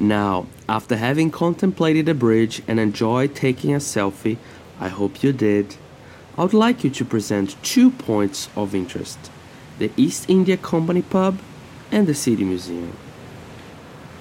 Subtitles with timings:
[0.00, 4.38] Now, after having contemplated the bridge and enjoyed taking a selfie,
[4.80, 5.76] I hope you did,
[6.36, 9.18] I would like you to present two points of interest
[9.78, 11.38] the East India Company pub
[11.90, 12.96] and the City Museum.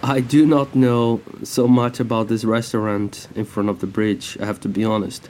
[0.02, 4.46] I do not know so much about this restaurant in front of the bridge, I
[4.46, 5.30] have to be honest.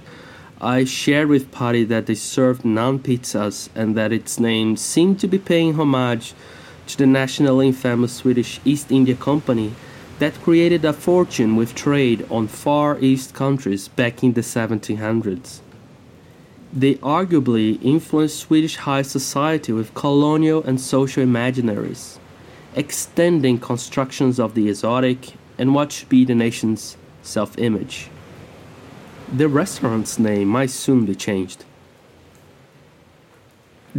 [0.62, 5.28] I shared with Patty that they served naan pizzas and that its name seemed to
[5.28, 6.34] be paying homage
[6.88, 9.74] to the nationally infamous Swedish East India Company
[10.20, 15.60] that created a fortune with trade on Far East countries back in the 1700s.
[16.72, 22.18] They arguably influenced Swedish high society with colonial and social imaginaries,
[22.76, 28.10] extending constructions of the exotic and what should be the nation's self image.
[29.32, 31.66] The restaurant's name might soon be changed.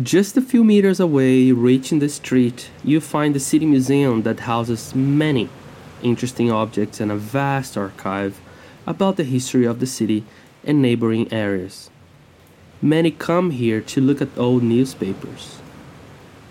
[0.02, 4.92] Just a few meters away, reaching the street, you find the City Museum that houses
[4.94, 5.48] many
[6.04, 8.40] interesting objects and a vast archive
[8.86, 10.24] about the history of the city
[10.62, 11.90] and neighboring areas.
[12.80, 15.58] Many come here to look at old newspapers.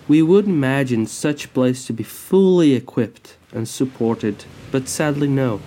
[0.07, 5.61] We would imagine such place to be fully equipped and supported, but sadly no.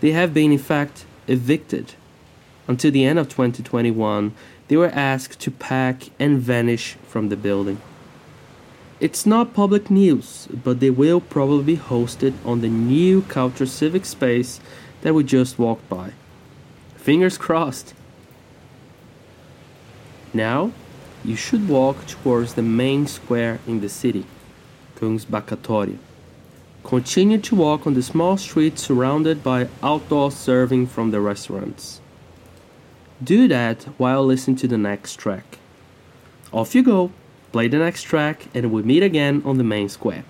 [0.00, 1.94] They have been in fact evicted.
[2.66, 4.34] Until the end of 2021,
[4.68, 7.80] they were asked to pack and vanish from the building.
[9.04, 14.06] It's not public news, but they will probably be hosted on the new Culture Civic
[14.06, 14.60] space
[15.02, 16.12] that we just walked by.
[16.96, 17.92] Fingers crossed.
[20.32, 20.72] Now,
[21.22, 24.24] you should walk towards the main square in the city,
[24.96, 25.98] Kungsbackatorget.
[26.82, 32.00] Continue to walk on the small street surrounded by outdoor serving from the restaurants.
[33.22, 35.58] Do that while listening to the next track.
[36.52, 37.10] Off you go,
[37.54, 40.24] play the next track, and we meet again on the main square.